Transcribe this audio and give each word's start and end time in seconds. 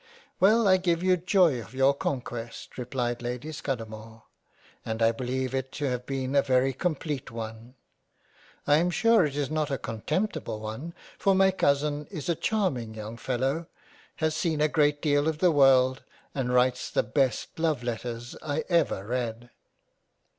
"Well, 0.39 0.67
I 0.67 0.77
give 0.77 1.03
you 1.03 1.15
Joy 1.15 1.61
of 1.61 1.75
your 1.75 1.93
conquest, 1.93 2.75
replied 2.79 3.21
Lady 3.21 3.51
Scudamore, 3.51 4.23
and 4.83 4.99
I 4.99 5.11
beleive 5.11 5.53
it 5.53 5.71
to 5.73 5.85
have 5.89 6.07
been 6.07 6.35
a 6.35 6.41
very 6.41 6.73
complete 6.73 7.29
one; 7.29 7.75
I 8.65 8.77
am 8.77 8.89
sure 8.89 9.27
it 9.27 9.35
is 9.35 9.51
not 9.51 9.69
a 9.69 9.77
contemptible 9.77 10.59
one, 10.59 10.95
for 11.19 11.35
my 11.35 11.51
Cousin 11.51 12.07
is 12.09 12.29
a 12.29 12.33
charming 12.35 12.95
young 12.95 13.15
fellow, 13.15 13.67
has 14.15 14.35
seen 14.35 14.59
a 14.59 14.67
great 14.67 15.03
deal 15.03 15.27
of 15.27 15.37
the 15.37 15.51
World, 15.51 16.01
and 16.33 16.51
writes 16.51 16.89
the 16.89 17.03
best 17.03 17.59
Love 17.59 17.83
letters 17.83 18.35
I 18.41 18.63
ever 18.69 19.05
read." 19.05 19.51